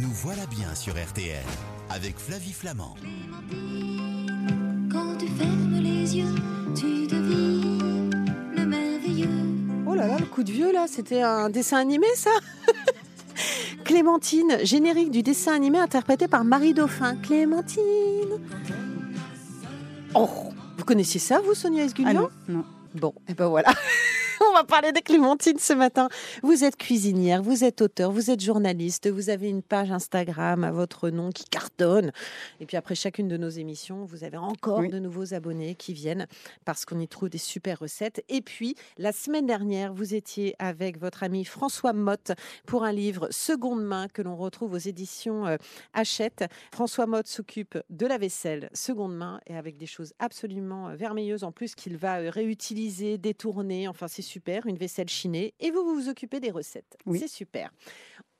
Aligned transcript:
Nous 0.00 0.10
voilà 0.12 0.46
bien 0.46 0.74
sur 0.76 0.92
RTL 0.92 1.42
avec 1.90 2.18
Flavie 2.18 2.52
Flamand. 2.52 2.94
Quand 4.92 5.16
tu 5.18 5.26
fermes 5.26 5.80
les 5.80 6.16
yeux, 6.16 6.34
tu 6.76 7.06
devines 7.08 8.24
le 8.56 8.64
merveilleux. 8.64 9.28
Oh 9.88 9.94
là 9.94 10.06
là, 10.06 10.16
le 10.20 10.26
coup 10.26 10.44
de 10.44 10.52
vieux 10.52 10.72
là, 10.72 10.86
c'était 10.86 11.22
un 11.22 11.50
dessin 11.50 11.78
animé 11.78 12.06
ça 12.14 12.30
Clémentine, 13.84 14.58
générique 14.62 15.10
du 15.10 15.24
dessin 15.24 15.54
animé 15.54 15.78
interprété 15.78 16.28
par 16.28 16.44
Marie 16.44 16.74
Dauphin. 16.74 17.16
Clémentine 17.16 17.82
Oh, 20.14 20.28
vous 20.76 20.84
connaissiez 20.84 21.18
ça 21.18 21.40
vous 21.40 21.54
Sonia 21.54 21.82
Ah 21.82 21.86
Esgulian 21.86 22.12
non, 22.12 22.28
non. 22.48 22.64
Bon, 22.94 23.14
et 23.26 23.34
ben 23.34 23.48
voilà. 23.48 23.72
Va 24.58 24.64
parler 24.64 24.90
des 24.90 25.02
clémentines 25.02 25.60
ce 25.60 25.72
matin. 25.72 26.08
Vous 26.42 26.64
êtes 26.64 26.74
cuisinière, 26.76 27.44
vous 27.44 27.62
êtes 27.62 27.80
auteur, 27.80 28.10
vous 28.10 28.32
êtes 28.32 28.40
journaliste, 28.42 29.08
vous 29.08 29.30
avez 29.30 29.48
une 29.48 29.62
page 29.62 29.92
Instagram 29.92 30.64
à 30.64 30.72
votre 30.72 31.10
nom 31.10 31.30
qui 31.30 31.44
cartonne. 31.44 32.10
Et 32.58 32.66
puis 32.66 32.76
après 32.76 32.96
chacune 32.96 33.28
de 33.28 33.36
nos 33.36 33.50
émissions, 33.50 34.04
vous 34.04 34.24
avez 34.24 34.36
encore 34.36 34.80
Oui. 34.80 34.88
de 34.88 34.98
nouveaux 34.98 35.32
abonnés 35.32 35.76
qui 35.76 35.92
viennent 35.92 36.26
parce 36.64 36.84
qu'on 36.84 36.98
y 36.98 37.06
trouve 37.06 37.28
des 37.28 37.38
super 37.38 37.78
recettes. 37.78 38.24
Et 38.28 38.40
puis, 38.40 38.74
la 38.96 39.12
semaine 39.12 39.46
dernière, 39.46 39.94
vous 39.94 40.12
étiez 40.12 40.56
avec 40.58 40.98
votre 40.98 41.22
ami 41.22 41.44
François 41.44 41.92
Motte 41.92 42.32
pour 42.66 42.82
un 42.82 42.90
livre 42.90 43.28
seconde 43.30 43.84
main 43.84 44.08
que 44.08 44.22
l'on 44.22 44.34
retrouve 44.34 44.72
aux 44.72 44.78
éditions 44.78 45.46
euh, 45.46 45.56
Hachette. 45.94 46.46
François 46.72 47.06
Motte 47.06 47.28
s'occupe 47.28 47.78
de 47.90 48.06
la 48.06 48.18
vaisselle 48.18 48.70
seconde 48.74 49.16
main 49.16 49.40
et 49.46 49.56
avec 49.56 49.76
des 49.76 49.86
choses 49.86 50.14
absolument 50.18 50.88
euh, 50.88 50.96
vermeilleuses 50.96 51.44
en 51.44 51.52
plus 51.52 51.76
qu'il 51.76 51.96
va 51.96 52.18
euh, 52.18 52.30
réutiliser, 52.30 53.18
détourner. 53.18 53.86
Enfin, 53.86 54.08
c'est 54.08 54.22
super, 54.22 54.47
une 54.66 54.76
vaisselle 54.76 55.08
chinée. 55.08 55.54
Et 55.60 55.70
vous, 55.70 55.84
vous 55.84 55.94
vous 55.94 56.08
occupez 56.08 56.40
des 56.40 56.50
recettes. 56.50 56.96
Oui. 57.06 57.18
C'est 57.18 57.28
super. 57.28 57.70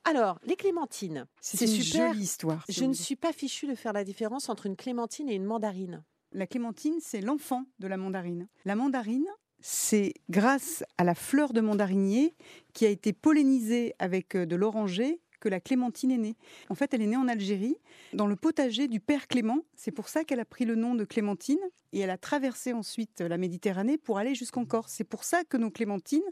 Alors, 0.04 0.38
les 0.44 0.56
clémentines, 0.56 1.26
C'est 1.40 1.66
une 1.66 1.82
super. 1.82 2.08
jolie 2.08 2.22
histoire. 2.22 2.64
Je 2.68 2.84
ne 2.84 2.94
suis 2.94 3.16
pas 3.16 3.32
fichue 3.32 3.66
de 3.66 3.74
faire 3.74 3.92
la 3.92 4.04
différence 4.04 4.48
entre 4.48 4.66
une 4.66 4.76
clémentine 4.76 5.28
et 5.28 5.34
une 5.34 5.44
mandarine. 5.44 6.02
La 6.32 6.46
clémentine, 6.46 6.98
c'est 7.00 7.20
l'enfant 7.20 7.64
de 7.78 7.86
la 7.88 7.96
mandarine. 7.96 8.48
La 8.64 8.74
mandarine, 8.74 9.26
c'est 9.60 10.14
grâce 10.30 10.84
à 10.98 11.04
la 11.04 11.14
fleur 11.14 11.52
de 11.52 11.60
mandarinier 11.60 12.34
qui 12.72 12.86
a 12.86 12.88
été 12.90 13.12
pollinisée 13.12 13.94
avec 13.98 14.34
euh, 14.36 14.46
de 14.46 14.56
l'oranger 14.56 15.20
que 15.40 15.48
la 15.48 15.60
clémentine 15.60 16.10
est 16.10 16.18
née. 16.18 16.36
En 16.68 16.74
fait, 16.74 16.92
elle 16.94 17.02
est 17.02 17.06
née 17.06 17.16
en 17.16 17.28
Algérie, 17.28 17.76
dans 18.12 18.26
le 18.26 18.36
potager 18.36 18.88
du 18.88 19.00
père 19.00 19.28
Clément. 19.28 19.60
C'est 19.76 19.90
pour 19.92 20.08
ça 20.08 20.24
qu'elle 20.24 20.40
a 20.40 20.44
pris 20.44 20.64
le 20.64 20.74
nom 20.74 20.94
de 20.94 21.04
clémentine 21.04 21.58
et 21.92 22.00
elle 22.00 22.10
a 22.10 22.18
traversé 22.18 22.72
ensuite 22.72 23.20
la 23.20 23.38
Méditerranée 23.38 23.98
pour 23.98 24.18
aller 24.18 24.34
jusqu'en 24.34 24.64
Corse. 24.64 24.92
C'est 24.96 25.04
pour 25.04 25.24
ça 25.24 25.44
que 25.44 25.56
nos 25.56 25.70
clémentines, 25.70 26.22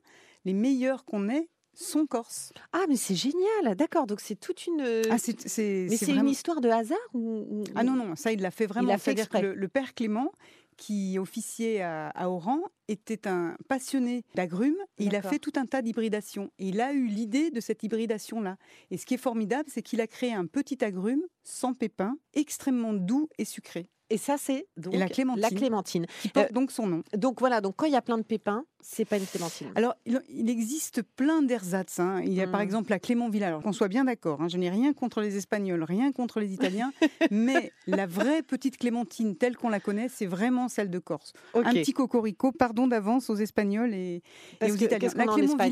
les 0.44 0.54
meilleures 0.54 1.04
qu'on 1.04 1.28
ait, 1.28 1.48
sont 1.78 2.06
corses. 2.06 2.54
Ah, 2.72 2.84
mais 2.88 2.96
c'est 2.96 3.14
génial. 3.14 3.74
D'accord, 3.76 4.06
donc 4.06 4.20
c'est 4.20 4.34
toute 4.40 4.66
une. 4.66 4.80
Ah, 5.10 5.18
c'est 5.18 5.38
c'est- 5.46 5.86
mais 5.90 5.96
c'est 5.98 6.06
c'est 6.06 6.12
une 6.12 6.26
histoire 6.28 6.62
de 6.62 6.70
hasard 6.70 6.96
ou, 7.12 7.64
Ah 7.74 7.84
non, 7.84 7.92
non, 7.92 8.16
ça, 8.16 8.32
il 8.32 8.40
l'a 8.40 8.50
fait 8.50 8.64
vraiment. 8.64 8.88
l'a 8.88 8.96
fait 8.96 9.14
C'est-à-dire 9.14 9.28
que 9.28 9.46
le 9.46 9.68
père 9.68 9.92
Clément, 9.94 10.32
qui 10.76 11.18
officiait 11.18 11.80
à, 11.82 12.08
à 12.10 12.28
Oran, 12.28 12.60
était 12.88 13.26
un 13.26 13.56
passionné 13.68 14.24
d'agrumes 14.34 14.76
et 14.98 15.04
il 15.04 15.16
a 15.16 15.22
fait 15.22 15.38
tout 15.38 15.52
un 15.56 15.66
tas 15.66 15.82
d'hybridations. 15.82 16.50
Et 16.58 16.68
il 16.68 16.80
a 16.80 16.92
eu 16.92 17.06
l'idée 17.06 17.50
de 17.50 17.60
cette 17.60 17.82
hybridation-là. 17.82 18.56
Et 18.90 18.96
ce 18.96 19.06
qui 19.06 19.14
est 19.14 19.18
formidable, 19.18 19.68
c'est 19.72 19.82
qu'il 19.82 20.00
a 20.00 20.06
créé 20.06 20.32
un 20.32 20.46
petit 20.46 20.84
agrume 20.84 21.22
sans 21.42 21.74
pépins, 21.74 22.16
extrêmement 22.34 22.92
doux 22.92 23.28
et 23.38 23.44
sucré, 23.44 23.88
Et 24.08 24.18
ça, 24.18 24.36
c'est 24.38 24.68
donc 24.76 24.94
la 24.94 25.08
clémentine. 25.08 25.42
La 25.42 25.50
clémentine. 25.50 26.06
qui 26.22 26.28
porte 26.28 26.50
Euh, 26.50 26.54
donc 26.54 26.70
son 26.70 26.86
nom. 26.86 27.02
Donc 27.16 27.40
voilà, 27.40 27.60
donc 27.60 27.74
quand 27.76 27.86
il 27.86 27.92
y 27.92 27.96
a 27.96 28.02
plein 28.02 28.18
de 28.18 28.22
pépins, 28.22 28.64
c'est 28.80 29.04
pas 29.04 29.18
une 29.18 29.26
clémentine. 29.26 29.68
Alors, 29.74 29.94
il, 30.06 30.48
existe 30.48 31.02
plein 31.02 31.42
d'ersatz. 31.42 31.98
hein. 31.98 32.20
Il 32.24 32.32
y 32.32 32.40
a 32.40 32.46
par 32.46 32.60
Mm. 32.60 32.64
exemple 32.64 32.90
la 32.90 32.98
Clément 32.98 33.28
Villa. 33.28 33.48
Alors, 33.48 33.62
qu'on 33.62 33.72
soit 33.72 33.88
bien 33.88 34.04
d'accord, 34.04 34.40
hein, 34.40 34.48
je 34.48 34.56
n'ai 34.58 34.70
rien 34.70 34.92
contre 34.92 35.20
les 35.20 35.36
Espagnols, 35.36 35.82
rien 35.82 36.12
contre 36.12 36.38
les 36.40 36.52
Italiens, 36.54 36.92
mais 37.30 37.72
la 37.86 38.06
vraie 38.06 38.42
petite 38.42 38.76
Clémentine, 38.78 39.36
telle 39.36 39.56
qu'on 39.56 39.68
la 39.70 39.80
connaît, 39.80 40.08
c'est 40.08 40.26
vraiment 40.26 40.68
celle 40.68 40.90
de 40.90 40.98
Corse. 40.98 41.32
Un 41.54 41.72
petit 41.72 41.92
cocorico, 41.92 42.52
pardon 42.52 42.86
d'avance 42.86 43.28
aux 43.30 43.36
Espagnols 43.36 43.92
et, 43.94 44.22
aux 44.62 44.66
que- 44.66 44.84
Italiens. 44.84 45.10
La 45.16 45.22
a 45.24 45.26
en 45.26 45.34
Clément 45.34 45.52
Espagne 45.52 45.68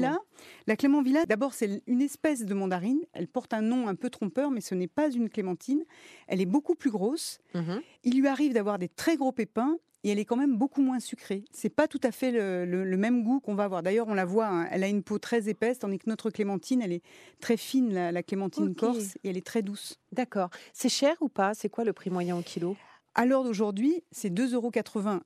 Villa, 1.05 1.21
la 1.21 1.27
d'abord, 1.27 1.55
c'est 1.55 1.83
une 1.87 2.03
espèce 2.03 2.45
de 2.45 2.55
mandarine. 2.55 3.01
Elle 3.13 3.29
porte 3.29 3.55
un 3.55 3.63
nom 3.63 3.87
un 3.89 3.95
peu 3.95 4.11
trompeur, 4.11 4.51
mais 4.51 4.61
ce 4.61 4.75
n'est 4.75 4.89
pas 4.89 5.11
une 5.11 5.29
clémentine. 5.31 5.85
Elle 6.27 6.41
est 6.41 6.47
beaucoup 6.47 6.75
plus 6.75 6.91
grosse. 6.91 7.39
Mhm. 7.55 7.81
Il 8.03 8.19
lui 8.21 8.27
arrive 8.29 8.53
d'avoir 8.55 8.79
des 8.79 8.89
très 8.89 9.17
gros 9.17 9.33
pépins 9.33 9.77
et 10.05 10.11
elle 10.11 10.19
est 10.21 10.25
quand 10.25 10.37
même 10.37 10.57
beaucoup 10.57 10.81
moins 10.83 11.01
sucrée. 11.01 11.45
C'est 11.51 11.69
pas 11.75 11.89
tout 11.89 12.01
à 12.05 12.13
fait 12.13 12.31
le, 12.31 12.65
le- 12.65 12.85
le 12.85 12.97
même 12.97 13.25
goût 13.25 13.41
qu'on 13.41 13.55
va 13.57 13.65
avoir. 13.65 13.83
D'ailleurs, 13.83 14.07
on 14.07 14.15
la 14.15 14.25
voit, 14.25 14.47
hein, 14.47 14.69
elle 14.71 14.85
a 14.85 14.89
une 14.89 15.03
peau 15.03 15.19
très 15.19 15.49
épaisse, 15.49 15.81
tandis 15.81 15.99
que 15.99 16.09
notre 16.09 16.31
clémentine, 16.31 16.81
elle 16.83 16.93
est 16.93 17.03
très 17.41 17.57
fine, 17.57 17.93
la, 17.93 18.13
la 18.13 18.23
clémentine 18.23 18.75
corse, 18.77 19.17
et 19.25 19.31
elle 19.31 19.37
est 19.37 19.45
très 19.47 19.63
douce. 19.63 19.99
D'accord. 20.13 20.51
C'est 20.73 20.89
cher 20.89 21.17
ou 21.21 21.29
pas? 21.29 21.55
C'est 21.55 21.69
quoi 21.69 21.83
le 21.85 21.93
prix 21.93 22.11
moyen 22.11 22.37
au 22.37 22.43
kilo? 22.43 22.77
À 23.17 23.27
l'heure 23.27 23.45
d'aujourd'hui, 23.45 24.03
c'est 24.11 24.29
2,80 24.29 24.55
euros 24.55 24.73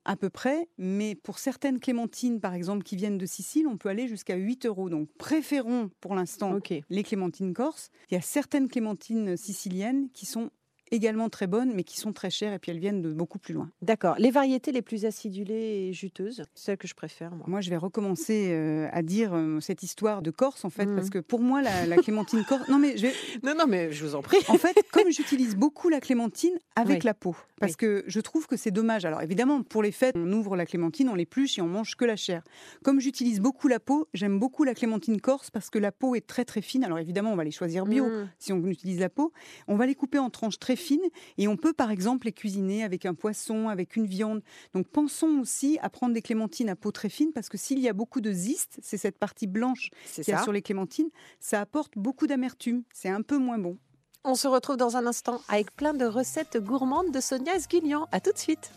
à 0.05 0.15
peu 0.17 0.29
près, 0.29 0.69
mais 0.77 1.15
pour 1.15 1.39
certaines 1.39 1.81
clémentines, 1.81 2.39
par 2.39 2.53
exemple, 2.53 2.83
qui 2.85 2.97
viennent 2.97 3.17
de 3.17 3.25
Sicile, 3.25 3.67
on 3.67 3.79
peut 3.79 3.89
aller 3.89 4.09
jusqu'à 4.09 4.37
8 4.37 4.67
euros. 4.67 4.91
Donc, 4.91 5.09
préférons 5.17 5.91
pour 6.03 6.15
l'instant 6.15 6.53
les 6.91 7.03
clémentines 7.03 7.55
corses. 7.55 7.89
Il 8.11 8.15
y 8.15 8.19
a 8.19 8.21
certaines 8.21 8.69
clémentines 8.69 9.39
siciliennes 9.39 10.11
qui 10.13 10.27
sont 10.27 10.51
également 10.91 11.29
très 11.29 11.47
bonnes, 11.47 11.73
mais 11.75 11.85
qui 11.85 11.99
sont 11.99 12.13
très 12.13 12.31
chères, 12.31 12.53
et 12.53 12.59
puis 12.59 12.71
elles 12.71 12.79
viennent 12.79 13.03
de 13.03 13.13
beaucoup 13.13 13.39
plus 13.39 13.55
loin. 13.55 13.71
D'accord. 13.83 14.15
Les 14.19 14.31
variétés 14.31 14.73
les 14.73 14.83
plus 14.83 15.05
acidulées 15.05 15.89
et 15.89 15.93
juteuses, 15.93 16.43
celles 16.55 16.77
que 16.79 16.89
je 16.89 16.95
préfère, 16.95 17.31
moi. 17.35 17.45
Moi, 17.49 17.61
je 17.61 17.71
vais 17.71 17.77
recommencer 17.77 18.49
euh, 18.51 18.89
à 18.93 19.03
dire 19.03 19.35
euh, 19.35 19.61
cette 19.61 19.83
histoire 19.83 20.23
de 20.23 20.31
Corse, 20.31 20.65
en 20.65 20.71
fait, 20.71 20.87
parce 20.87 21.11
que 21.11 21.19
pour 21.19 21.41
moi, 21.41 21.63
la, 21.63 21.87
la 21.87 21.97
clémentine 21.97 22.45
corse. 22.45 22.69
Non, 22.69 22.79
mais 22.79 22.97
je 22.97 23.03
vais- 23.03 23.15
Non, 23.43 23.55
non, 23.57 23.67
mais 23.67 23.93
je 23.93 24.05
vous 24.05 24.15
en 24.15 24.23
prie. 24.23 24.39
en 24.49 24.59
fait, 24.59 24.77
comme 24.93 25.11
j'utilise 25.11 25.57
beaucoup 25.57 25.89
la 25.89 26.01
clémentine 26.01 26.57
avec 26.77 26.99
Oui. 26.99 27.05
la 27.05 27.15
peau, 27.15 27.35
parce 27.61 27.73
Oui. 27.73 27.77
que 27.77 28.05
je 28.07 28.21
trouve 28.21 28.47
que 28.47 28.57
c'est 28.57 28.71
dommage. 28.71 29.05
Alors, 29.05 29.23
évidemment, 29.23 29.63
pour 29.63 29.83
les 29.83 29.93
fêtes, 29.93 30.15
on 30.17 30.33
ouvre 30.33 30.57
la 30.57 30.67
clémentine, 30.67 31.09
on 31.09 31.15
l'épluche 31.15 31.59
et 31.59 31.63
on 31.63 31.67
mange 31.69 31.95
que 31.97 32.05
la 32.05 32.17
chair. 32.17 32.43
Comme 32.83 33.01
j'utilise 33.01 33.41
beaucoup 33.41 33.69
la 33.69 33.81
peau, 33.81 34.09
j'aime 34.15 34.39
beaucoup 34.39 34.65
la 34.65 34.75
clémentine 34.75 35.21
corse 35.21 35.51
parce 35.51 35.71
que 35.71 35.79
la 35.79 35.93
peau 35.93 36.15
est 36.15 36.27
très 36.27 36.45
très 36.45 36.63
fine. 36.63 36.85
Alors, 36.85 36.99
évidemment, 36.99 37.33
on 37.33 37.37
va 37.37 37.45
les 37.45 37.51
choisir 37.51 37.85
bio 37.85 38.07
Mm. 38.07 38.29
si 38.39 38.53
on 38.53 38.65
utilise 38.67 39.01
la 39.01 39.09
peau. 39.09 39.33
On 39.67 39.77
va 39.77 39.87
les 39.87 39.95
couper 39.95 40.19
en 40.19 40.31
tranches 40.31 40.59
très 40.59 40.77
fines 40.79 41.09
et 41.37 41.49
on 41.49 41.57
peut 41.57 41.73
par 41.73 41.91
exemple 41.91 42.27
les 42.27 42.33
cuisiner 42.33 42.85
avec 42.85 43.07
un 43.07 43.15
poisson, 43.15 43.69
avec 43.69 43.97
une 43.97 44.07
viande. 44.07 44.43
Donc 44.75 44.89
pensons 44.89 45.41
aussi 45.41 45.79
à 45.83 45.91
prendre 45.91 46.15
des 46.15 46.23
clémentines 46.23 46.69
à 46.69 46.77
peau 46.77 46.93
très 46.93 47.09
fine 47.09 47.33
parce 47.33 47.49
que 47.49 47.59
s'il 47.59 47.79
y 47.79 47.89
a 47.89 47.93
beaucoup 47.93 48.21
de 48.21 48.33
ziste, 48.33 48.79
c'est 48.83 48.97
cette 48.97 49.19
partie 49.19 49.47
blanche 49.47 49.91
qu'il 50.15 50.29
y 50.29 50.33
a 50.33 50.39
ça. 50.39 50.43
sur 50.43 50.53
les 50.53 50.63
clémentines, 50.63 51.11
ça 51.41 51.61
apporte 51.61 51.93
beaucoup 51.97 52.27
d'amertume. 52.27 52.83
C'est 52.93 53.11
un 53.11 53.23
peu 53.23 53.39
moins 53.39 53.59
bon. 53.59 53.79
On 54.25 54.35
se 54.35 54.49
retrouve 54.49 54.77
dans 54.77 54.97
un 54.97 55.07
instant 55.07 55.41
avec 55.49 55.75
plein 55.75 55.95
de 55.95 56.05
recettes 56.05 56.59
gourmandes 56.59 57.13
de 57.13 57.21
Sonia 57.21 57.55
Esgulian. 57.55 58.09
À 58.13 58.21
tout 58.21 58.33
de 58.33 58.39
suite. 58.39 58.73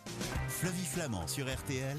Flavie 0.48 0.86
Flamand 0.86 1.28
sur 1.28 1.46
RTL. 1.46 1.98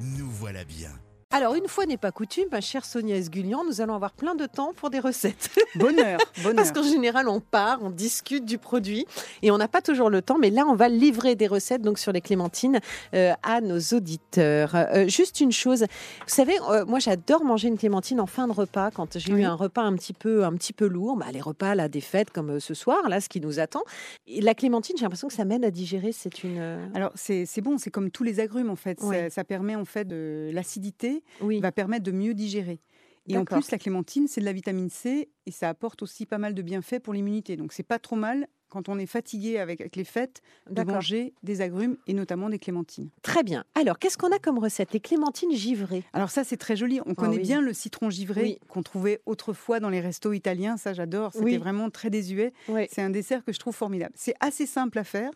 Nous 0.00 0.30
voilà 0.30 0.64
bien. 0.64 0.90
Alors, 1.30 1.54
une 1.54 1.68
fois 1.68 1.84
n'est 1.84 1.98
pas 1.98 2.10
coutume, 2.10 2.46
ma 2.50 2.62
chère 2.62 2.86
Sonia 2.86 3.14
Esgulian, 3.14 3.62
nous 3.62 3.82
allons 3.82 3.94
avoir 3.94 4.12
plein 4.12 4.34
de 4.34 4.46
temps 4.46 4.72
pour 4.74 4.88
des 4.88 4.98
recettes. 4.98 5.50
Bonheur, 5.74 6.18
bonheur. 6.42 6.56
Parce 6.56 6.72
qu'en 6.72 6.82
général, 6.82 7.28
on 7.28 7.38
part, 7.38 7.80
on 7.82 7.90
discute 7.90 8.46
du 8.46 8.56
produit 8.56 9.04
et 9.42 9.50
on 9.50 9.58
n'a 9.58 9.68
pas 9.68 9.82
toujours 9.82 10.08
le 10.08 10.22
temps. 10.22 10.38
Mais 10.38 10.48
là, 10.48 10.64
on 10.66 10.74
va 10.74 10.88
livrer 10.88 11.34
des 11.34 11.46
recettes 11.46 11.82
donc 11.82 11.98
sur 11.98 12.12
les 12.12 12.22
clémentines 12.22 12.80
euh, 13.14 13.34
à 13.42 13.60
nos 13.60 13.78
auditeurs. 13.78 14.74
Euh, 14.74 15.06
juste 15.06 15.40
une 15.42 15.52
chose, 15.52 15.82
vous 15.82 16.34
savez, 16.34 16.54
euh, 16.70 16.86
moi, 16.86 16.98
j'adore 16.98 17.44
manger 17.44 17.68
une 17.68 17.76
clémentine 17.76 18.20
en 18.22 18.26
fin 18.26 18.48
de 18.48 18.52
repas 18.54 18.90
quand 18.90 19.18
j'ai 19.18 19.30
Oui. 19.34 19.42
eu 19.42 19.44
un 19.44 19.54
repas 19.54 19.82
un 19.82 19.94
petit 19.96 20.14
peu, 20.14 20.44
un 20.46 20.54
petit 20.54 20.72
peu 20.72 20.86
lourd. 20.86 21.18
Bah, 21.18 21.26
les 21.30 21.42
repas 21.42 21.74
là, 21.74 21.88
des 21.90 22.00
fêtes 22.00 22.30
comme 22.30 22.58
ce 22.58 22.72
soir, 22.72 23.06
là, 23.06 23.20
ce 23.20 23.28
qui 23.28 23.42
nous 23.42 23.60
attend. 23.60 23.82
Et 24.26 24.40
la 24.40 24.54
clémentine, 24.54 24.96
j'ai 24.96 25.02
l'impression 25.04 25.28
que 25.28 25.34
ça 25.34 25.44
m'aide 25.44 25.62
à 25.66 25.70
digérer. 25.70 26.12
C'est 26.12 26.42
une. 26.42 26.88
Alors 26.94 27.12
c'est 27.16 27.44
c'est 27.44 27.60
bon, 27.60 27.76
c'est 27.76 27.90
comme 27.90 28.10
tous 28.10 28.24
les 28.24 28.40
agrumes 28.40 28.70
en 28.70 28.76
fait. 28.76 28.96
Oui. 29.02 29.14
Ça, 29.14 29.28
ça 29.30 29.44
permet 29.44 29.76
en 29.76 29.84
fait 29.84 30.06
de 30.06 30.50
l'acidité, 30.54 31.17
Oui. 31.40 31.60
va 31.60 31.72
permettre 31.72 32.04
de 32.04 32.12
mieux 32.12 32.34
digérer. 32.34 32.80
Et 33.30 33.36
en 33.36 33.44
plus, 33.44 33.70
la 33.70 33.76
clémentine, 33.78 34.26
c'est 34.26 34.40
de 34.40 34.46
la 34.46 34.54
vitamine 34.54 34.88
C 34.88 35.28
et 35.44 35.50
ça 35.50 35.68
apporte 35.68 36.02
aussi 36.02 36.24
pas 36.24 36.38
mal 36.38 36.54
de 36.54 36.62
bienfaits 36.62 37.00
pour 37.00 37.12
l'immunité. 37.12 37.56
Donc 37.56 37.74
c'est 37.74 37.82
pas 37.82 37.98
trop 37.98 38.16
mal 38.16 38.48
quand 38.70 38.88
on 38.88 38.98
est 38.98 39.06
fatigué 39.06 39.58
avec, 39.58 39.80
avec 39.82 39.96
les 39.96 40.04
fêtes 40.04 40.40
de 40.70 40.82
manger 40.82 41.32
des 41.42 41.60
agrumes 41.62 41.96
et 42.06 42.12
notamment 42.14 42.48
des 42.50 42.58
clémentines. 42.58 43.08
Très 43.22 43.42
bien. 43.42 43.64
Alors, 43.74 43.98
qu'est-ce 43.98 44.16
qu'on 44.18 44.30
a 44.30 44.38
comme 44.38 44.58
recette? 44.58 44.92
Les 44.94 45.00
clémentines 45.00 45.52
givrées. 45.52 46.04
Alors 46.14 46.30
ça, 46.30 46.42
c'est 46.44 46.56
très 46.58 46.76
joli. 46.76 47.00
On 47.06 47.14
connaît 47.14 47.36
oui. 47.36 47.42
bien 47.42 47.60
le 47.62 47.72
citron 47.74 48.08
givré 48.10 48.42
Oui. 48.42 48.58
qu'on 48.68 48.82
trouvait 48.82 49.20
autrefois 49.26 49.78
dans 49.80 49.88
les 49.90 50.00
restos 50.00 50.32
italiens. 50.34 50.76
Ça, 50.78 50.92
j'adore. 50.94 51.32
C'était 51.32 51.44
Oui. 51.44 51.56
vraiment 51.58 51.88
très 51.90 52.08
désuet. 52.10 52.52
C'est 52.90 53.02
un 53.02 53.10
dessert 53.10 53.42
que 53.44 53.52
je 53.52 53.58
trouve 53.58 53.74
formidable. 53.74 54.12
C'est 54.16 54.34
assez 54.40 54.66
simple 54.66 54.98
à 54.98 55.04
faire. 55.04 55.30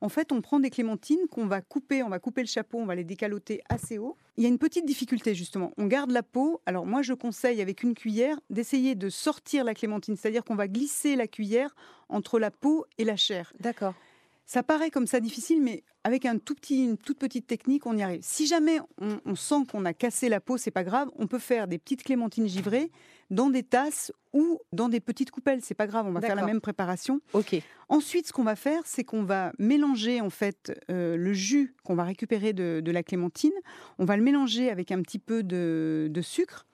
En 0.00 0.08
fait, 0.08 0.32
on 0.32 0.40
prend 0.40 0.60
des 0.60 0.70
clémentines 0.70 1.26
qu'on 1.30 1.46
va 1.46 1.60
couper, 1.60 2.02
on 2.02 2.08
va 2.08 2.18
couper 2.18 2.42
le 2.42 2.46
chapeau, 2.46 2.78
on 2.78 2.86
va 2.86 2.94
les 2.94 3.04
décaloter 3.04 3.62
assez 3.68 3.98
haut. 3.98 4.16
Il 4.36 4.42
y 4.42 4.46
a 4.46 4.48
une 4.48 4.58
petite 4.58 4.86
difficulté 4.86 5.34
justement. 5.34 5.72
On 5.78 5.86
garde 5.86 6.10
la 6.10 6.22
peau. 6.22 6.60
Alors 6.66 6.86
moi, 6.86 7.02
je 7.02 7.14
conseille 7.14 7.60
avec 7.60 7.82
une 7.82 7.94
cuillère 7.94 8.38
d'essayer 8.50 8.94
de 8.94 9.08
sortir 9.08 9.64
la 9.64 9.74
clémentine, 9.74 10.16
c'est-à-dire 10.16 10.44
qu'on 10.44 10.56
va 10.56 10.68
glisser 10.68 11.16
la 11.16 11.26
cuillère 11.26 11.74
entre 12.08 12.38
la 12.38 12.50
peau 12.50 12.84
et 12.98 13.04
la 13.04 13.16
chair. 13.16 13.52
D'accord. 13.60 13.94
Ça 14.46 14.62
paraît 14.62 14.90
comme 14.90 15.08
ça 15.08 15.18
difficile, 15.18 15.60
mais 15.60 15.82
avec 16.04 16.24
un 16.24 16.38
tout 16.38 16.54
petit, 16.54 16.84
une 16.84 16.96
toute 16.96 17.18
petite 17.18 17.48
technique, 17.48 17.84
on 17.84 17.96
y 17.96 18.02
arrive. 18.02 18.20
Si 18.22 18.46
jamais 18.46 18.78
on, 18.98 19.18
on 19.24 19.34
sent 19.34 19.66
qu'on 19.70 19.84
a 19.84 19.92
cassé 19.92 20.28
la 20.28 20.40
peau, 20.40 20.56
c'est 20.56 20.70
pas 20.70 20.84
grave. 20.84 21.10
On 21.16 21.26
peut 21.26 21.40
faire 21.40 21.66
des 21.66 21.78
petites 21.78 22.04
clémentines 22.04 22.46
givrées, 22.46 22.92
dans 23.30 23.50
des 23.50 23.64
tasses 23.64 24.12
ou 24.32 24.60
dans 24.72 24.88
des 24.88 25.00
petites 25.00 25.32
coupelles. 25.32 25.62
C'est 25.62 25.74
pas 25.74 25.88
grave, 25.88 26.06
on 26.06 26.12
va 26.12 26.20
faire 26.20 26.36
la 26.36 26.46
même 26.46 26.60
préparation. 26.60 27.20
Ok. 27.32 27.56
Ensuite, 27.88 28.28
ce 28.28 28.32
qu'on 28.32 28.44
va 28.44 28.54
faire, 28.54 28.82
c'est 28.84 29.02
qu'on 29.02 29.24
va 29.24 29.52
mélanger 29.58 30.20
en 30.20 30.30
fait 30.30 30.80
euh, 30.90 31.16
le 31.16 31.32
jus 31.32 31.74
qu'on 31.82 31.96
va 31.96 32.04
récupérer 32.04 32.52
de, 32.52 32.80
de 32.84 32.92
la 32.92 33.02
clémentine. 33.02 33.52
On 33.98 34.04
va 34.04 34.16
le 34.16 34.22
mélanger 34.22 34.70
avec 34.70 34.92
un 34.92 35.02
petit 35.02 35.18
peu 35.18 35.42
de, 35.42 36.06
de 36.08 36.20
sucre. 36.22 36.66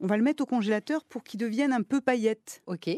On 0.00 0.08
va 0.08 0.16
le 0.16 0.24
mettre 0.24 0.42
au 0.42 0.46
congélateur 0.46 1.04
pour 1.04 1.22
qu'il 1.22 1.38
devienne 1.38 1.72
un 1.72 1.82
peu 1.82 2.00
paillette. 2.00 2.60
Ok. 2.66 2.90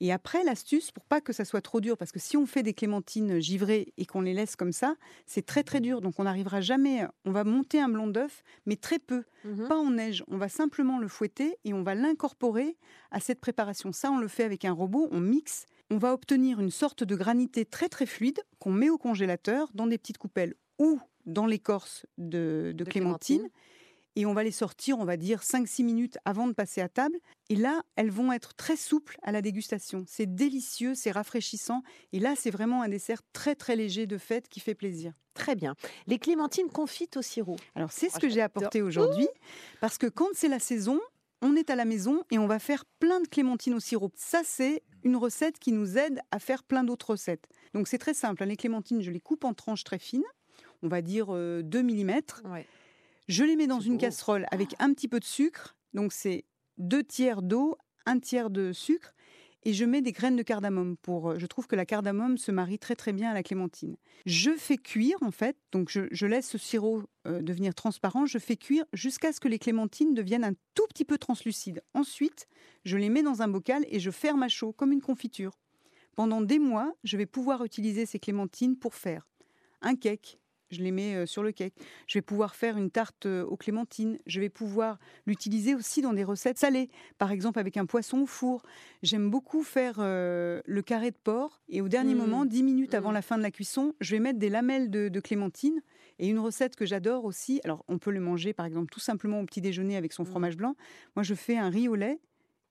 Et 0.00 0.12
après, 0.12 0.44
l'astuce, 0.44 0.92
pour 0.92 1.04
pas 1.04 1.20
que 1.20 1.32
ça 1.32 1.44
soit 1.44 1.60
trop 1.60 1.80
dur, 1.80 1.96
parce 1.96 2.12
que 2.12 2.20
si 2.20 2.36
on 2.36 2.46
fait 2.46 2.62
des 2.62 2.72
clémentines 2.74 3.40
givrées 3.40 3.92
et 3.96 4.06
qu'on 4.06 4.20
les 4.20 4.32
laisse 4.32 4.54
comme 4.54 4.72
ça, 4.72 4.94
c'est 5.26 5.44
très 5.44 5.64
très 5.64 5.80
dur. 5.80 6.00
Donc 6.00 6.20
on 6.20 6.24
n'arrivera 6.24 6.60
jamais. 6.60 7.04
On 7.24 7.32
va 7.32 7.42
monter 7.44 7.80
un 7.80 7.88
blond 7.88 8.06
d'œuf, 8.06 8.42
mais 8.66 8.76
très 8.76 8.98
peu, 9.00 9.24
Mhm. 9.44 9.66
pas 9.68 9.76
en 9.76 9.90
neige. 9.90 10.22
On 10.28 10.36
va 10.38 10.48
simplement 10.48 10.98
le 10.98 11.08
fouetter 11.08 11.56
et 11.64 11.72
on 11.74 11.82
va 11.82 11.94
l'incorporer 11.94 12.76
à 13.10 13.18
cette 13.20 13.40
préparation. 13.40 13.92
Ça, 13.92 14.10
on 14.12 14.18
le 14.18 14.28
fait 14.28 14.44
avec 14.44 14.64
un 14.64 14.72
robot, 14.72 15.08
on 15.10 15.20
mixe. 15.20 15.66
On 15.90 15.98
va 15.98 16.12
obtenir 16.12 16.60
une 16.60 16.70
sorte 16.70 17.02
de 17.02 17.16
granité 17.16 17.64
très 17.64 17.88
très 17.88 18.06
fluide 18.06 18.40
qu'on 18.60 18.70
met 18.72 18.90
au 18.90 18.98
congélateur 18.98 19.68
dans 19.74 19.86
des 19.86 19.98
petites 19.98 20.18
coupelles 20.18 20.54
ou 20.78 21.00
dans 21.26 21.46
l'écorce 21.46 22.06
de, 22.18 22.72
de 22.74 22.84
De 22.84 22.90
clémentine. 22.90 23.36
clémentine. 23.38 23.50
Et 24.18 24.26
on 24.26 24.34
va 24.34 24.42
les 24.42 24.50
sortir, 24.50 24.98
on 24.98 25.04
va 25.04 25.16
dire 25.16 25.42
5-6 25.42 25.84
minutes 25.84 26.18
avant 26.24 26.48
de 26.48 26.52
passer 26.52 26.80
à 26.80 26.88
table. 26.88 27.16
Et 27.50 27.54
là, 27.54 27.84
elles 27.94 28.10
vont 28.10 28.32
être 28.32 28.52
très 28.56 28.74
souples 28.76 29.16
à 29.22 29.30
la 29.30 29.42
dégustation. 29.42 30.04
C'est 30.08 30.34
délicieux, 30.34 30.96
c'est 30.96 31.12
rafraîchissant. 31.12 31.84
Et 32.12 32.18
là, 32.18 32.34
c'est 32.36 32.50
vraiment 32.50 32.82
un 32.82 32.88
dessert 32.88 33.20
très 33.32 33.54
très 33.54 33.76
léger 33.76 34.08
de 34.08 34.18
fête 34.18 34.48
qui 34.48 34.58
fait 34.58 34.74
plaisir. 34.74 35.12
Très 35.34 35.54
bien. 35.54 35.76
Les 36.08 36.18
clémentines 36.18 36.68
confites 36.68 37.16
au 37.16 37.22
sirop. 37.22 37.54
Alors 37.76 37.92
c'est 37.92 38.08
ce 38.08 38.16
Ah, 38.16 38.18
que 38.18 38.28
j'ai 38.28 38.40
apporté 38.40 38.82
aujourd'hui. 38.82 39.28
Parce 39.80 39.98
que 39.98 40.08
quand 40.08 40.26
c'est 40.34 40.48
la 40.48 40.58
saison, 40.58 40.98
on 41.40 41.54
est 41.54 41.70
à 41.70 41.76
la 41.76 41.84
maison 41.84 42.24
et 42.32 42.38
on 42.40 42.48
va 42.48 42.58
faire 42.58 42.84
plein 42.98 43.20
de 43.20 43.28
clémentines 43.28 43.74
au 43.74 43.78
sirop. 43.80 44.10
Ça, 44.16 44.40
c'est 44.44 44.82
une 45.04 45.14
recette 45.14 45.60
qui 45.60 45.70
nous 45.70 45.96
aide 45.96 46.18
à 46.32 46.40
faire 46.40 46.64
plein 46.64 46.82
d'autres 46.82 47.10
recettes. 47.10 47.46
Donc 47.72 47.86
c'est 47.86 47.98
très 47.98 48.14
simple. 48.14 48.42
hein. 48.42 48.46
Les 48.46 48.56
clémentines, 48.56 49.00
je 49.00 49.12
les 49.12 49.20
coupe 49.20 49.44
en 49.44 49.54
tranches 49.54 49.84
très 49.84 50.00
fines. 50.00 50.24
On 50.82 50.88
va 50.88 51.02
dire 51.02 51.26
euh, 51.30 51.62
2 51.62 51.82
mm. 51.84 52.20
Ouais. 52.46 52.66
Je 53.28 53.44
les 53.44 53.56
mets 53.56 53.66
dans 53.66 53.80
une 53.80 53.94
beau. 53.94 53.98
casserole 53.98 54.46
avec 54.50 54.74
un 54.78 54.92
petit 54.92 55.08
peu 55.08 55.20
de 55.20 55.24
sucre. 55.24 55.76
Donc 55.94 56.12
c'est 56.12 56.44
deux 56.78 57.04
tiers 57.04 57.42
d'eau, 57.42 57.76
un 58.06 58.18
tiers 58.18 58.50
de 58.50 58.72
sucre. 58.72 59.14
Et 59.64 59.74
je 59.74 59.84
mets 59.84 60.00
des 60.00 60.12
graines 60.12 60.36
de 60.36 60.42
cardamome. 60.42 60.96
Pour, 60.96 61.30
euh, 61.30 61.38
je 61.38 61.44
trouve 61.46 61.66
que 61.66 61.76
la 61.76 61.84
cardamome 61.84 62.38
se 62.38 62.52
marie 62.52 62.78
très 62.78 62.94
très 62.94 63.12
bien 63.12 63.30
à 63.30 63.34
la 63.34 63.42
clémentine. 63.42 63.96
Je 64.24 64.52
fais 64.52 64.78
cuire 64.78 65.18
en 65.20 65.30
fait. 65.30 65.56
Donc 65.72 65.90
je, 65.90 66.02
je 66.10 66.26
laisse 66.26 66.48
ce 66.48 66.58
sirop 66.58 67.02
euh, 67.26 67.42
devenir 67.42 67.74
transparent. 67.74 68.24
Je 68.24 68.38
fais 68.38 68.56
cuire 68.56 68.84
jusqu'à 68.92 69.32
ce 69.32 69.40
que 69.40 69.48
les 69.48 69.58
clémentines 69.58 70.14
deviennent 70.14 70.44
un 70.44 70.54
tout 70.74 70.86
petit 70.88 71.04
peu 71.04 71.18
translucides. 71.18 71.82
Ensuite, 71.92 72.46
je 72.84 72.96
les 72.96 73.10
mets 73.10 73.22
dans 73.22 73.42
un 73.42 73.48
bocal 73.48 73.84
et 73.88 74.00
je 74.00 74.10
ferme 74.10 74.42
à 74.42 74.48
chaud 74.48 74.72
comme 74.72 74.92
une 74.92 75.02
confiture. 75.02 75.58
Pendant 76.14 76.40
des 76.40 76.58
mois, 76.58 76.94
je 77.04 77.16
vais 77.16 77.26
pouvoir 77.26 77.64
utiliser 77.64 78.06
ces 78.06 78.18
clémentines 78.18 78.76
pour 78.76 78.94
faire 78.94 79.28
un 79.82 79.96
cake. 79.96 80.38
Je 80.70 80.82
les 80.82 80.90
mets 80.90 81.14
euh, 81.14 81.26
sur 81.26 81.42
le 81.42 81.52
cake. 81.52 81.74
Je 82.06 82.18
vais 82.18 82.22
pouvoir 82.22 82.54
faire 82.54 82.76
une 82.76 82.90
tarte 82.90 83.26
euh, 83.26 83.44
aux 83.44 83.56
clémentines. 83.56 84.18
Je 84.26 84.40
vais 84.40 84.48
pouvoir 84.50 84.98
l'utiliser 85.26 85.74
aussi 85.74 86.02
dans 86.02 86.12
des 86.12 86.24
recettes 86.24 86.58
salées, 86.58 86.90
par 87.16 87.30
exemple 87.32 87.58
avec 87.58 87.76
un 87.76 87.86
poisson 87.86 88.18
au 88.20 88.26
four. 88.26 88.62
J'aime 89.02 89.30
beaucoup 89.30 89.62
faire 89.62 89.96
euh, 89.98 90.60
le 90.66 90.82
carré 90.82 91.10
de 91.10 91.16
porc 91.16 91.62
et 91.68 91.80
au 91.80 91.88
dernier 91.88 92.14
Mm. 92.14 92.18
moment, 92.18 92.44
10 92.44 92.62
minutes 92.62 92.94
avant 92.94 93.10
Mm. 93.10 93.14
la 93.14 93.22
fin 93.22 93.38
de 93.38 93.42
la 93.42 93.50
cuisson, 93.50 93.94
je 94.00 94.14
vais 94.14 94.20
mettre 94.20 94.38
des 94.38 94.50
lamelles 94.50 94.90
de, 94.90 95.08
de 95.08 95.20
clémentine. 95.20 95.80
Et 96.20 96.26
une 96.28 96.40
recette 96.40 96.74
que 96.74 96.84
j'adore 96.84 97.24
aussi, 97.24 97.60
alors 97.64 97.84
on 97.86 97.98
peut 97.98 98.10
le 98.10 98.18
manger 98.20 98.52
par 98.52 98.66
exemple 98.66 98.90
tout 98.90 98.98
simplement 99.00 99.40
au 99.40 99.44
petit 99.46 99.60
déjeuner 99.60 99.96
avec 99.96 100.12
son 100.12 100.24
Mm. 100.24 100.26
fromage 100.26 100.56
blanc. 100.56 100.74
Moi, 101.16 101.22
je 101.22 101.34
fais 101.34 101.56
un 101.56 101.70
riz 101.70 101.88
au 101.88 101.94
lait 101.94 102.18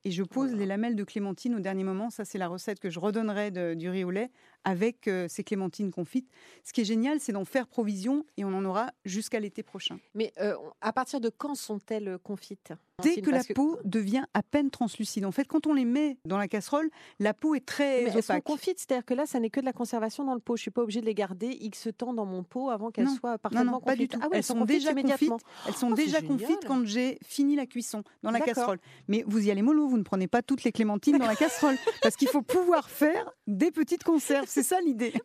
et 0.07 0.11
je 0.11 0.23
pose 0.23 0.51
là. 0.51 0.57
les 0.57 0.65
lamelles 0.65 0.95
de 0.95 1.03
clémentine 1.03 1.55
au 1.55 1.59
dernier 1.59 1.83
moment. 1.83 2.09
Ça, 2.09 2.25
c'est 2.25 2.37
la 2.37 2.47
recette 2.47 2.79
que 2.79 2.89
je 2.89 2.99
redonnerai 2.99 3.51
de- 3.51 3.73
du 3.73 3.89
riz 3.89 4.03
au 4.03 4.11
lait 4.11 4.31
avec 4.63 5.07
euh, 5.07 5.27
ces 5.29 5.43
clémentines 5.43 5.91
confites. 5.91 6.27
Ce 6.63 6.73
qui 6.73 6.81
est 6.81 6.85
génial, 6.85 7.19
c'est 7.19 7.31
d'en 7.31 7.45
faire 7.45 7.67
provision 7.67 8.25
et 8.35 8.43
on 8.43 8.49
en 8.53 8.65
aura 8.65 8.91
jusqu'à 9.05 9.39
l'été 9.39 9.63
prochain. 9.63 9.99
Mais 10.13 10.33
euh, 10.41 10.55
à 10.81 10.91
partir 10.91 11.21
de 11.21 11.29
quand 11.29 11.55
sont-elles 11.55 12.17
confites 12.23 12.73
Dès 13.03 13.21
que 13.21 13.29
la 13.29 13.43
peau 13.43 13.77
devient 13.85 14.23
à 14.33 14.41
peine 14.41 14.71
translucide. 14.71 15.23
En 15.23 15.31
fait, 15.31 15.45
quand 15.45 15.67
on 15.67 15.73
les 15.75 15.85
met 15.85 16.17
dans 16.25 16.39
la 16.39 16.47
casserole, 16.47 16.89
la 17.19 17.35
peau 17.35 17.53
est 17.53 17.63
très 17.63 18.05
Mais 18.05 18.11
elles 18.15 18.23
sont 18.23 18.33
opaque. 18.33 18.43
confites, 18.43 18.79
c'est-à-dire 18.79 19.05
que 19.05 19.13
là, 19.13 19.27
ça 19.27 19.39
n'est 19.39 19.51
que 19.51 19.59
de 19.59 19.65
la 19.65 19.71
conservation 19.73 20.23
dans 20.23 20.33
le 20.33 20.39
pot. 20.39 20.55
Je 20.57 20.63
suis 20.63 20.71
pas 20.71 20.81
obligée 20.81 21.01
de 21.01 21.05
les 21.05 21.13
garder 21.13 21.55
X 21.61 21.89
temps 21.95 22.13
dans 22.15 22.25
mon 22.25 22.41
pot 22.43 22.71
avant 22.71 22.89
qu'elles 22.89 23.05
Non, 23.05 23.15
soient 23.15 23.33
Non, 23.33 23.37
parfaitement 23.37 23.71
non, 23.73 23.79
pas 23.81 23.95
du 23.95 24.07
confites. 24.07 24.11
tout. 24.13 24.19
Ah 24.23 24.29
elles 24.31 24.43
sont 24.43 24.55
confites 24.55 24.77
déjà 24.79 24.93
confites. 24.95 25.31
Elles 25.67 25.73
sont 25.75 25.89
Oh, 25.91 25.95
déjà 25.95 26.21
confites 26.23 26.65
quand 26.65 26.85
j'ai 26.85 27.19
fini 27.23 27.55
la 27.55 27.67
cuisson 27.67 28.03
dans 28.23 28.31
la 28.31 28.39
casserole. 28.39 28.79
Mais 29.07 29.23
vous 29.27 29.45
y 29.45 29.51
allez 29.51 29.61
mollo, 29.61 29.87
vous 29.87 29.96
ne 29.97 30.03
prenez 30.03 30.27
pas 30.27 30.41
toutes 30.41 30.63
les 30.63 30.71
clémentines 30.71 31.17
dans 31.17 31.27
la 31.27 31.35
casserole 31.35 31.75
parce 32.01 32.15
qu'il 32.15 32.27
faut 32.27 32.41
pouvoir 32.41 32.89
faire 32.89 33.29
des 33.47 33.71
petites 33.71 34.03
conserves. 34.03 34.45
C'est 34.47 34.63
ça 34.63 34.79
l'idée. 34.81 35.13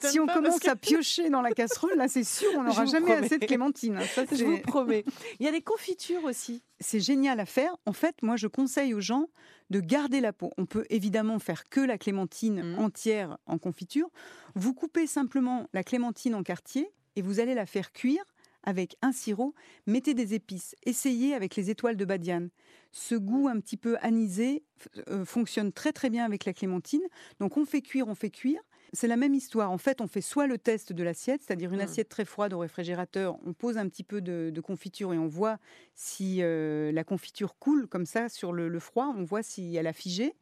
Si 0.00 0.20
on 0.20 0.26
commence 0.26 0.64
à 0.66 0.76
piocher 0.76 1.30
dans 1.30 1.40
la 1.42 1.50
casserole, 1.52 1.92
là, 1.96 2.08
c'est 2.08 2.24
sûr, 2.24 2.48
on 2.56 2.62
n'aura 2.62 2.84
jamais 2.84 3.06
promets. 3.12 3.26
assez 3.26 3.38
de 3.38 3.46
clémentines. 3.46 3.98
Ça, 4.14 4.24
Je 4.30 4.44
vous 4.44 4.58
promets. 4.58 5.04
Il 5.40 5.46
y 5.46 5.48
a 5.48 5.52
des 5.52 5.60
confitures 5.62 6.24
aussi. 6.24 6.62
c'est 6.80 7.00
génial 7.00 7.40
à 7.40 7.46
faire. 7.46 7.76
En 7.86 7.92
fait, 7.92 8.14
moi, 8.22 8.36
je 8.36 8.46
conseille 8.46 8.94
aux 8.94 9.00
gens 9.00 9.28
de 9.70 9.80
garder 9.80 10.20
la 10.20 10.32
peau. 10.32 10.50
On 10.58 10.66
peut 10.66 10.84
évidemment 10.90 11.38
faire 11.38 11.68
que 11.68 11.80
la 11.80 11.98
clémentine 11.98 12.62
Mhm. 12.74 12.78
entière 12.78 13.38
en 13.46 13.58
confiture. 13.58 14.08
Vous 14.54 14.74
coupez 14.74 15.06
simplement 15.06 15.66
la 15.72 15.82
clémentine 15.82 16.34
en 16.34 16.42
quartier 16.42 16.90
et 17.16 17.22
vous 17.22 17.40
allez 17.40 17.54
la 17.54 17.66
faire 17.66 17.92
cuire 17.92 18.22
avec 18.68 18.96
un 19.00 19.12
sirop. 19.12 19.54
Mettez 19.86 20.12
des 20.14 20.34
épices. 20.34 20.74
Essayez 20.84 21.34
avec 21.34 21.56
les 21.56 21.70
étoiles 21.70 21.96
de 21.96 22.04
Badiane. 22.04 22.50
Ce 22.92 23.14
goût 23.14 23.48
un 23.48 23.58
petit 23.60 23.76
peu 23.78 23.96
anisé 24.02 24.64
euh, 25.08 25.24
fonctionne 25.24 25.72
très 25.72 25.92
très 25.92 26.10
bien 26.10 26.24
avec 26.24 26.44
la 26.44 26.52
clémentine. 26.52 27.02
Donc 27.40 27.56
on 27.56 27.64
fait 27.64 27.80
cuire, 27.82 28.08
on 28.08 28.14
fait 28.14 28.30
cuire. 28.30 28.60
C'est 28.92 29.06
la 29.08 29.16
même 29.16 29.34
histoire. 29.34 29.70
En 29.70 29.78
fait, 29.78 30.00
on 30.00 30.06
fait 30.06 30.20
soit 30.22 30.46
le 30.46 30.58
test 30.58 30.92
de 30.92 31.02
l'assiette, 31.02 31.42
c'est-à-dire 31.42 31.72
une 31.72 31.80
Mhm. 31.80 31.84
assiette 31.84 32.08
très 32.08 32.24
froide 32.24 32.52
au 32.54 32.58
réfrigérateur, 32.58 33.38
on 33.44 33.52
pose 33.52 33.76
un 33.78 33.88
petit 33.88 34.04
peu 34.04 34.20
de, 34.22 34.50
de 34.52 34.60
confiture 34.60 35.12
et 35.12 35.18
on 35.18 35.28
voit 35.28 35.58
si 35.94 36.38
euh, 36.42 36.90
la 36.92 37.04
confiture 37.04 37.56
coule 37.58 37.86
comme 37.86 38.06
ça 38.06 38.28
sur 38.28 38.52
le, 38.52 38.68
le 38.68 38.80
froid, 38.80 39.12
on 39.16 39.24
voit 39.24 39.42
si 39.42 39.76
elle 39.76 39.86
a 39.86 39.92
figé. 39.92 40.34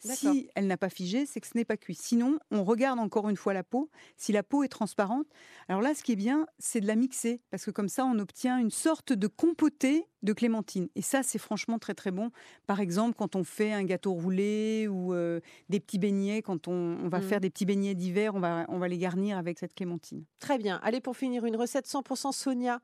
Si 0.00 0.48
elle 0.54 0.66
n'a 0.66 0.76
pas 0.76 0.88
figé, 0.88 1.26
c'est 1.26 1.40
que 1.40 1.46
ce 1.46 1.56
n'est 1.56 1.64
pas 1.64 1.76
cuit. 1.76 1.94
Sinon, 1.94 2.38
on 2.50 2.64
regarde 2.64 2.98
encore 2.98 3.28
une 3.28 3.36
fois 3.36 3.52
la 3.54 3.62
peau. 3.62 3.90
Si 4.16 4.32
la 4.32 4.42
peau 4.42 4.62
est 4.62 4.68
transparente, 4.68 5.26
alors 5.68 5.80
là, 5.82 5.94
ce 5.94 6.02
qui 6.02 6.12
est 6.12 6.16
bien, 6.16 6.46
c'est 6.58 6.80
de 6.80 6.86
la 6.86 6.96
mixer 6.96 7.40
parce 7.50 7.64
que 7.64 7.70
comme 7.70 7.88
ça, 7.88 8.04
on 8.06 8.18
obtient 8.18 8.58
une 8.58 8.70
sorte 8.70 9.12
de 9.12 9.26
compoté 9.26 10.06
de 10.22 10.32
clémentine. 10.32 10.88
Et 10.96 11.02
ça, 11.02 11.22
c'est 11.22 11.38
franchement 11.38 11.78
très 11.78 11.94
très 11.94 12.10
bon. 12.10 12.30
Par 12.66 12.80
exemple, 12.80 13.14
quand 13.16 13.36
on 13.36 13.44
fait 13.44 13.72
un 13.72 13.84
gâteau 13.84 14.12
roulé 14.12 14.86
ou 14.88 15.14
euh, 15.14 15.40
des 15.68 15.80
petits 15.80 15.98
beignets, 15.98 16.42
quand 16.42 16.68
on, 16.68 16.98
on 17.02 17.08
va 17.08 17.18
Mhm. 17.20 17.24
faire 17.28 17.40
des 17.40 17.50
petits 17.50 17.66
beignets 17.66 17.94
d'hiver, 17.94 18.34
on 18.34 18.40
va, 18.40 18.64
on 18.68 18.78
va 18.78 18.88
les 18.88 18.98
garnir 18.98 19.36
avec 19.38 19.58
cette 19.58 19.74
clémentine. 19.74 20.24
Très 20.38 20.58
bien. 20.58 20.80
Allez, 20.82 21.00
pour 21.00 21.16
finir, 21.16 21.44
une 21.44 21.56
recette 21.56 21.86
100% 21.86 22.32
Sonia 22.32 22.80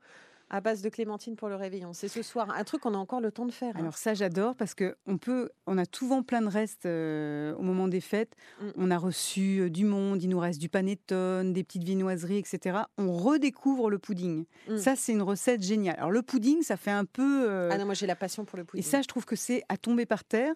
à 0.49 0.61
base 0.61 0.81
de 0.81 0.89
clémentine 0.89 1.35
pour 1.35 1.49
le 1.49 1.55
réveillon. 1.55 1.91
C'est 1.93 2.07
ce 2.07 2.21
soir 2.21 2.49
un 2.55 2.63
truc 2.63 2.81
qu'on 2.81 2.93
a 2.93 2.97
encore 2.97 3.19
le 3.21 3.31
temps 3.31 3.45
de 3.45 3.51
faire. 3.51 3.75
hein. 3.75 3.79
Alors 3.79 3.97
ça, 3.97 4.13
j'adore 4.13 4.55
parce 4.55 4.73
que 4.73 4.95
on 5.05 5.17
peut, 5.17 5.49
on 5.65 5.77
a 5.77 5.83
souvent 5.93 6.23
plein 6.23 6.41
de 6.41 6.47
restes 6.47 6.85
euh, 6.85 7.53
au 7.55 7.61
moment 7.63 7.87
des 7.87 7.99
fêtes. 8.01 8.33
Mm. 8.61 8.65
On 8.77 8.91
a 8.91 8.97
reçu 8.97 9.59
euh, 9.59 9.69
du 9.69 9.83
monde, 9.85 10.23
il 10.23 10.29
nous 10.29 10.39
reste 10.39 10.59
du 10.59 10.69
panettone, 10.69 11.53
des 11.53 11.63
petites 11.63 11.83
viennoiseries, 11.83 12.37
etc. 12.37 12.79
On 12.97 13.11
redécouvre 13.11 13.89
le 13.89 13.99
pudding. 13.99 14.45
Mm. 14.69 14.77
Ça, 14.77 14.95
c'est 14.95 15.11
une 15.11 15.21
recette 15.21 15.61
géniale. 15.61 15.95
Alors 15.97 16.11
le 16.11 16.21
pudding, 16.21 16.61
ça 16.61 16.77
fait 16.77 16.91
un 16.91 17.05
peu. 17.05 17.45
euh, 17.49 17.69
Ah 17.71 17.77
non, 17.77 17.85
moi 17.85 17.93
j'ai 17.93 18.07
la 18.07 18.15
passion 18.15 18.45
pour 18.45 18.57
le 18.57 18.63
et 18.63 18.65
pudding. 18.65 18.85
ça, 18.85 19.01
je 19.01 19.07
trouve 19.07 19.25
que 19.25 19.35
c'est 19.35 19.63
à 19.69 19.77
tomber 19.77 20.05
par 20.05 20.23
terre. 20.23 20.53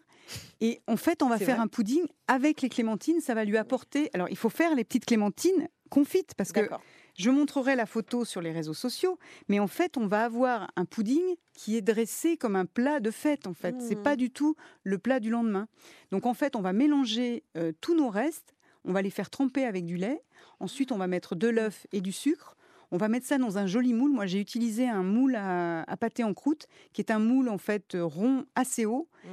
Et 0.62 0.82
en 0.88 0.96
fait, 0.98 1.22
on 1.24 1.28
va 1.28 1.38
faire 1.38 1.56
vrai 1.56 1.64
un 1.64 1.68
pudding 1.68 2.06
avec 2.28 2.62
les 2.62 2.70
clémentines. 2.70 3.20
Ça 3.20 3.34
va 3.34 3.44
lui 3.44 3.58
apporter. 3.58 4.10
Alors, 4.14 4.30
il 4.30 4.38
faut 4.38 4.50
faire 4.50 4.74
les 4.76 4.84
petites 4.84 5.06
clémentines 5.06 5.68
confites 5.90 6.34
parce 6.38 6.54
que 6.54 6.62
D'accord. 6.62 6.82
Je 7.22 7.30
montrerai 7.30 7.76
la 7.76 7.86
photo 7.86 8.26
sur 8.26 8.42
les 8.42 8.52
réseaux 8.52 8.74
sociaux, 8.74 9.20
mais 9.48 9.60
en 9.60 9.68
fait, 9.68 9.98
on 9.98 10.08
va 10.08 10.26
avoir 10.26 10.72
un 10.76 10.86
pudding 10.86 11.22
qui 11.54 11.78
est 11.78 11.82
dressé 11.82 12.36
comme 12.38 12.56
un 12.56 12.66
plat 12.66 13.00
de 13.00 13.12
fête. 13.12 13.48
En 13.48 13.54
fait, 13.54 13.76
c'est 13.80 13.96
Mmh. 13.96 14.04
pas 14.04 14.16
du 14.16 14.32
tout 14.32 14.56
le 14.84 14.98
plat 14.98 15.20
du 15.20 15.30
lendemain. 15.30 15.68
Donc, 16.12 16.26
en 16.26 16.34
fait, 16.34 16.56
on 16.56 16.62
va 16.62 16.74
mélanger 16.74 17.44
euh, 17.58 17.72
tous 17.80 17.96
nos 17.96 18.10
restes. 18.10 18.56
On 18.84 18.94
va 18.94 19.02
les 19.02 19.12
faire 19.12 19.30
tremper 19.30 19.66
avec 19.66 19.86
du 19.86 19.98
lait. 19.98 20.24
Ensuite, 20.60 20.92
on 20.92 20.98
va 20.98 21.08
mettre 21.08 21.36
de 21.36 21.48
l'œuf 21.48 21.86
et 21.92 22.02
du 22.02 22.12
sucre. 22.12 22.58
On 22.90 22.98
va 22.98 23.08
mettre 23.08 23.28
ça 23.28 23.38
dans 23.38 23.58
un 23.58 23.68
joli 23.68 23.94
moule. 23.94 24.12
Moi, 24.12 24.26
j'ai 24.26 24.40
utilisé 24.40 24.90
un 24.90 25.04
moule 25.04 25.36
à, 25.36 25.84
à 25.84 25.98
pâté 25.98 26.24
en 26.24 26.34
croûte, 26.34 26.68
qui 26.94 27.02
est 27.02 27.12
un 27.12 27.20
moule 27.20 27.48
en 27.50 27.58
fait 27.60 27.96
rond 28.00 28.46
assez 28.56 28.86
haut. 28.86 29.08
Mm. 29.24 29.28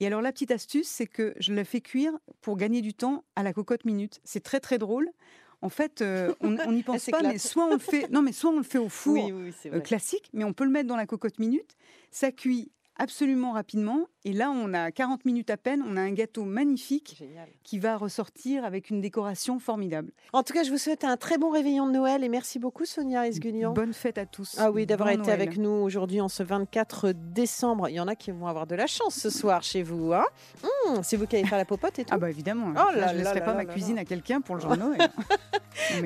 Et 0.00 0.06
alors 0.06 0.22
la 0.22 0.32
petite 0.32 0.50
astuce, 0.50 0.88
c'est 0.88 1.06
que 1.06 1.34
je 1.38 1.52
le 1.52 1.62
fais 1.62 1.82
cuire 1.82 2.12
pour 2.40 2.56
gagner 2.56 2.80
du 2.80 2.94
temps 2.94 3.24
à 3.36 3.42
la 3.42 3.52
cocotte 3.52 3.84
minute. 3.84 4.20
C'est 4.24 4.42
très 4.42 4.58
très 4.58 4.78
drôle. 4.78 5.10
En 5.62 5.68
fait, 5.68 6.00
euh, 6.02 6.32
on 6.40 6.72
n'y 6.72 6.82
pense 6.84 7.06
pas, 7.06 7.22
mais 7.22 7.38
soit 7.38 7.64
on 7.66 7.72
le 7.74 7.78
fait, 7.78 8.08
non, 8.10 8.22
mais 8.22 8.32
soit 8.32 8.50
on 8.50 8.56
le 8.58 8.62
fait 8.62 8.78
au 8.78 8.88
four 8.90 9.12
Oui, 9.14 9.32
oui, 9.32 9.54
c'est 9.60 9.72
euh, 9.72 9.80
classique, 9.80 10.28
mais 10.32 10.44
on 10.44 10.52
peut 10.52 10.64
le 10.64 10.70
mettre 10.70 10.88
dans 10.88 10.96
la 10.96 11.06
cocotte 11.06 11.38
minute. 11.38 11.76
Ça 12.10 12.32
cuit 12.32 12.70
absolument 12.96 13.52
rapidement. 13.52 14.08
Et 14.26 14.34
là, 14.34 14.50
on 14.50 14.74
a 14.74 14.90
40 14.90 15.24
minutes 15.24 15.48
à 15.48 15.56
peine, 15.56 15.82
on 15.88 15.96
a 15.96 16.02
un 16.02 16.12
gâteau 16.12 16.44
magnifique 16.44 17.16
Génial. 17.18 17.48
qui 17.64 17.78
va 17.78 17.96
ressortir 17.96 18.62
avec 18.62 18.90
une 18.90 19.00
décoration 19.00 19.58
formidable. 19.58 20.12
En 20.34 20.42
tout 20.42 20.52
cas, 20.52 20.64
je 20.64 20.70
vous 20.70 20.76
souhaite 20.76 21.02
un 21.04 21.16
très 21.16 21.38
bon 21.38 21.48
réveillon 21.48 21.86
de 21.86 21.92
Noël 21.92 22.22
et 22.22 22.28
merci 22.28 22.58
beaucoup 22.58 22.84
Sonia 22.84 23.26
Esguignan. 23.26 23.72
Bonne 23.72 23.94
fête 23.94 24.18
à 24.18 24.26
tous. 24.26 24.56
Ah 24.58 24.70
oui, 24.70 24.84
d'avoir 24.84 25.08
Bon 25.08 25.14
été 25.14 25.22
Noël. 25.30 25.40
avec 25.40 25.56
nous 25.56 25.70
aujourd'hui 25.70 26.20
en 26.20 26.28
ce 26.28 26.42
24 26.42 27.12
décembre. 27.12 27.88
Il 27.88 27.94
y 27.94 28.00
en 28.00 28.08
a 28.08 28.14
qui 28.16 28.32
vont 28.32 28.46
avoir 28.46 28.66
de 28.66 28.74
la 28.74 28.86
chance 28.86 29.14
ce 29.14 29.30
soir 29.30 29.62
chez 29.62 29.82
vous. 29.82 30.12
Hein 30.12 30.26
Hum, 30.86 31.02
c'est 31.02 31.16
vous 31.16 31.26
qui 31.26 31.36
allez 31.36 31.46
faire 31.46 31.56
la 31.56 31.64
popote 31.64 31.98
et 31.98 32.04
tout. 32.04 32.12
Ah 32.12 32.18
bah 32.18 32.28
évidemment. 32.28 32.72
Oh 32.72 32.74
là 32.74 32.90
je 32.92 32.96
ne 32.96 33.00
là 33.00 33.12
laisserai 33.14 33.38
là 33.38 33.40
pas 33.46 33.52
là 33.52 33.56
ma 33.58 33.64
là 33.64 33.72
cuisine 33.72 33.94
là. 33.96 34.02
à 34.02 34.04
quelqu'un 34.04 34.42
pour 34.42 34.56
le 34.56 34.60
jour 34.60 34.72
de 34.76 34.76
Noël. 34.76 35.08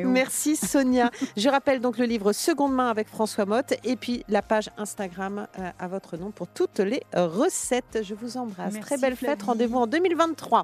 Merci 0.04 0.56
Sonia. 0.56 1.10
Je 1.36 1.48
rappelle 1.48 1.80
donc 1.80 1.98
le 1.98 2.04
livre 2.04 2.32
Seconde 2.32 2.74
main 2.74 2.88
avec 2.88 3.08
François 3.08 3.44
Motte 3.44 3.74
et 3.84 3.96
puis 3.96 4.24
la 4.28 4.42
page 4.42 4.70
Instagram 4.78 5.46
euh, 5.58 5.70
à 5.78 5.88
votre 5.88 6.16
nom 6.16 6.30
pour 6.30 6.48
toutes 6.48 6.78
les 6.78 7.02
recettes. 7.14 8.00
Je 8.02 8.14
vous 8.14 8.36
embrasse. 8.36 8.74
Merci, 8.74 8.80
Très 8.80 8.98
belle 8.98 9.16
fête. 9.16 9.42
Rendez-vous 9.42 9.78
en 9.78 9.86
2023. 9.86 10.62